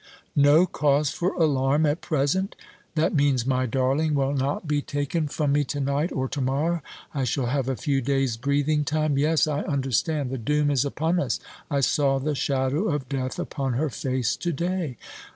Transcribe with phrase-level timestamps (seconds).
[0.35, 2.55] "No cause for alarm at present?
[2.95, 6.81] That means my darling will not be taken from me to night, or to morrow.
[7.13, 9.15] I shall have a few days breathing time.
[9.19, 10.31] Yes, I understand.
[10.31, 11.39] The doom is upon us.
[11.69, 14.97] I saw the shadow of death upon her face to day."